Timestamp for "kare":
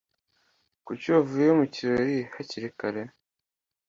2.79-3.01